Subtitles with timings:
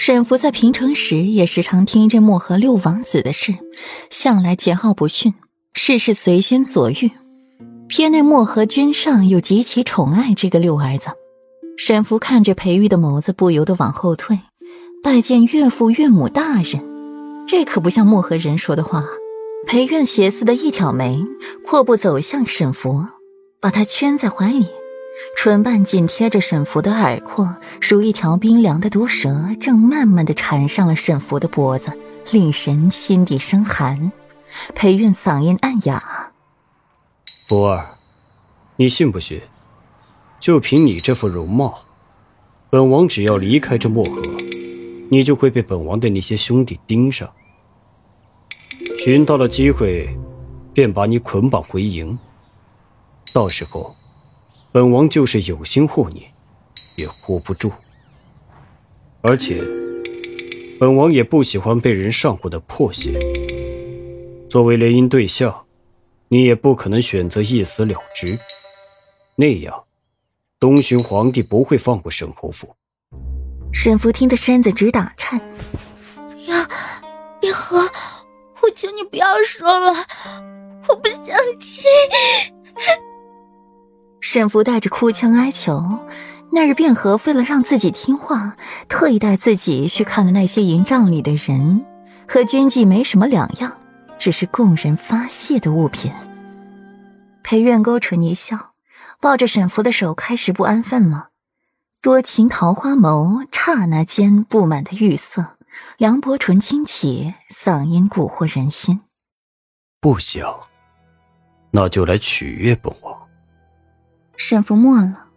[0.00, 3.52] 沈福在平城时也时常听这漠河六王子的事，
[4.10, 5.34] 向来桀骜不驯，
[5.74, 7.10] 事事随心所欲。
[7.88, 11.08] 偏那漠河君上又极其宠爱这个六儿子。
[11.76, 14.38] 沈福看着裴玉的眸子，不由得往后退，
[15.02, 16.80] 拜见岳父岳母大人。
[17.48, 19.04] 这可不像漠河人说的话。
[19.66, 21.20] 裴院斜似的一挑眉，
[21.64, 23.04] 阔步走向沈福，
[23.60, 24.66] 把他圈在怀里。
[25.36, 31.92] 唇瓣紧贴着沈福的耳廓，如一条冰凉的毒蛇，正慢慢的缠上了沈福的脖子，
[32.32, 34.12] 令人心底生寒。
[34.74, 36.32] 裴韵嗓音暗哑
[37.48, 37.98] ：“博儿，
[38.76, 39.40] 你信不信？
[40.40, 41.80] 就凭你这副容貌，
[42.70, 44.22] 本王只要离开这漠河，
[45.10, 47.30] 你就会被本王的那些兄弟盯上，
[48.98, 50.16] 寻到了机会，
[50.72, 52.18] 便把你捆绑回营。
[53.32, 53.94] 到时候……”
[54.70, 56.28] 本王就是有心护你，
[56.96, 57.72] 也护不住。
[59.22, 59.62] 而且，
[60.78, 63.18] 本王也不喜欢被人上过的破鞋。
[64.50, 65.64] 作为联姻对象，
[66.28, 68.38] 你也不可能选择一死了之，
[69.36, 69.84] 那样，
[70.60, 72.74] 东巡皇帝不会放过沈侯府。
[73.72, 75.40] 沈福听得身子直打颤。
[76.14, 76.66] 不要，
[77.40, 77.80] 别喝！
[78.62, 80.06] 我求你不要说了，
[80.88, 81.82] 我不想听。
[84.30, 86.00] 沈福带着哭腔哀求，
[86.52, 91.82] 那日卞和为了让自己听话，特意带自己去看了那些营帐里的人，
[92.28, 93.78] 和军妓没什么两样，
[94.18, 96.12] 只是供人发泄的物品。
[97.42, 98.72] 裴苑勾唇一笑，
[99.18, 101.30] 抱着沈福的手开始不安分了，
[102.02, 105.56] 多情桃花眸刹那间布满的玉色，
[105.96, 109.00] 凉薄唇轻启，嗓音蛊惑人心。
[110.02, 110.54] 不想，
[111.70, 113.16] 那就来取悦本王。
[114.40, 115.30] 沈福默了，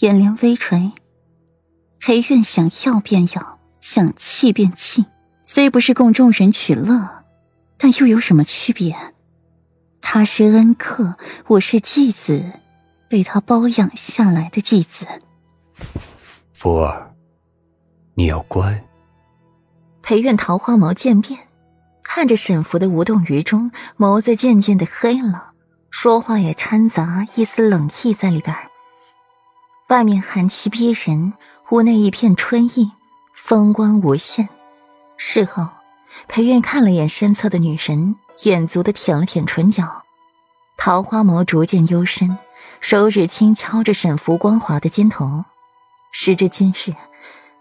[0.00, 0.92] 眼帘微垂。
[2.00, 5.04] 裴苑想要便要，想弃便弃，
[5.42, 7.24] 虽不是供众人取乐，
[7.76, 8.96] 但又有什么区别？
[10.00, 11.16] 他是恩客，
[11.46, 12.42] 我是继子，
[13.06, 15.06] 被他包养下来的继子。
[16.54, 17.14] 福儿，
[18.14, 18.82] 你要乖。
[20.00, 21.38] 裴苑桃花眸渐变，
[22.02, 25.51] 看着沈福的无动于衷，眸子渐渐的黑了。
[25.92, 28.56] 说话也掺杂一丝冷意在里边
[29.88, 31.34] 外面寒气逼人，
[31.70, 32.90] 屋内一片春意，
[33.34, 34.48] 风光无限。
[35.18, 35.68] 事后，
[36.26, 40.02] 裴苑看了眼身侧的女神，眼足的舔了舔唇角，
[40.78, 42.38] 桃花眸逐渐幽深，
[42.80, 45.44] 手指轻敲着沈福光滑的肩头。
[46.10, 46.94] 时至今日，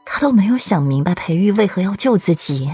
[0.06, 2.72] 他都没有想明白裴玉为何要救自己，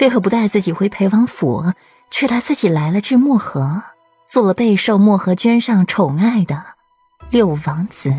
[0.00, 1.72] 为何不带自己回裴王府，
[2.10, 3.82] 却带自己来了至漠河。
[4.26, 6.64] 做了备受漠河君上宠爱的
[7.30, 8.14] 六王子。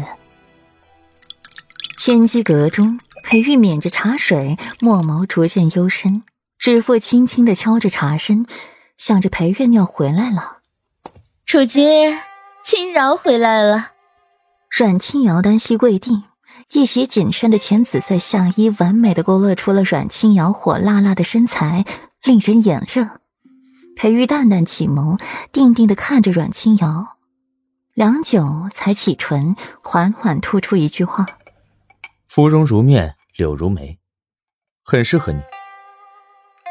[1.98, 6.24] 天机阁中，裴玉抿着茶水，墨眸逐渐幽深，
[6.60, 8.46] 指腹轻轻的敲着茶身，
[8.98, 10.60] 想着裴月要回来了。
[11.46, 12.20] 楚君，
[12.64, 13.92] 轻饶回来了。
[14.70, 16.24] 阮青瑶单膝跪地，
[16.74, 21.86] 一袭紧身的浅紫色下衣，完美的勾勒出了阮青瑶火辣辣的身材，
[22.24, 23.22] 令人眼热。
[23.96, 25.20] 裴玉淡淡启眸，
[25.52, 27.18] 定定的看着阮清瑶，
[27.94, 31.26] 良久才启唇，缓缓吐出一句话
[32.28, 33.98] ：“芙蓉如面，柳如眉，
[34.84, 35.40] 很适合你。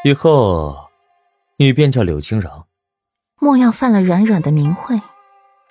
[0.05, 0.91] 以后，
[1.57, 2.67] 你便叫柳青饶。”
[3.41, 5.01] 莫要犯了软软的名讳。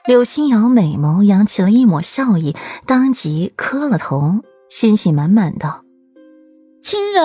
[0.06, 5.84] 柳青瑶美眸扬起了一抹笑意，当即磕了头，欣喜满满道
[6.84, 7.22] ：“青柔，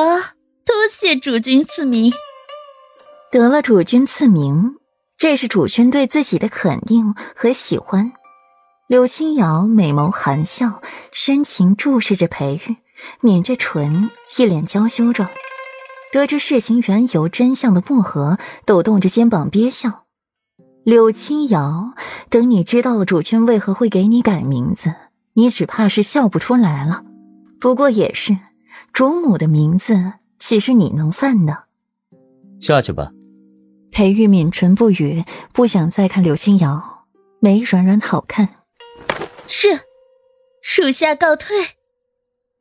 [0.65, 2.13] 多谢主君赐名。”
[3.31, 4.77] 得了主君赐名，
[5.19, 8.11] 这是主君对自己的肯定和喜欢。
[8.87, 10.81] 柳青瑶美眸含笑，
[11.13, 12.77] 深情注视着裴玉，
[13.21, 15.29] 抿着唇，一脸娇羞状。
[16.11, 20.05] 得知事情缘由真相的薄荷抖动着肩膀憋笑。
[20.83, 21.93] 柳青瑶，
[22.31, 24.95] 等你知道了主君为何会给你改名字，
[25.35, 27.05] 你只怕是笑不出来了。
[27.61, 28.39] 不过也是，
[28.91, 31.65] 主母的名字岂是你能犯的？
[32.59, 33.13] 下去吧。
[33.99, 37.07] 裴玉抿唇不语，不想再看柳青瑶，
[37.41, 38.51] 眉软软好看。
[39.49, 39.81] 是，
[40.63, 41.71] 属下告退。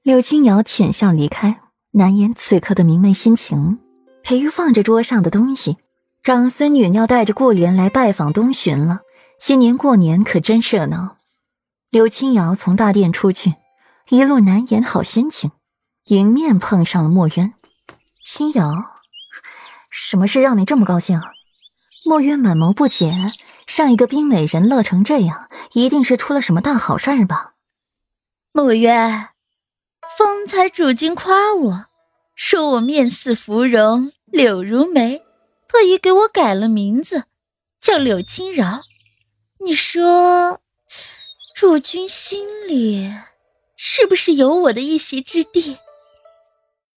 [0.01, 1.61] 柳青瑶浅笑离开，
[1.91, 3.77] 难掩此刻的明媚心情。
[4.23, 5.77] 裴玉放着桌上的东西，
[6.23, 9.01] 长孙女要带着顾莲来拜访东巡了。
[9.39, 11.17] 今年过年可真热闹。
[11.91, 13.53] 柳青瑶从大殿出去，
[14.09, 15.51] 一路难掩好心情，
[16.05, 17.53] 迎面碰上了墨渊。
[18.23, 18.96] 青瑶。
[20.09, 21.19] 什么事让你这么高兴？
[22.05, 23.13] 墨渊满眸不解。
[23.65, 27.55] 上一个冰美人乐成这样，一定是出了什么大好事吧？
[28.53, 29.27] 墨渊，
[30.17, 31.85] 方才主君夸我
[32.37, 35.21] 说我面似芙蓉，柳如眉，
[35.67, 37.25] 特意给我改了名字，
[37.81, 38.83] 叫柳青饶。
[39.59, 40.61] 你说，
[41.53, 43.13] 主君心里
[43.75, 45.77] 是不是有我的一席之地？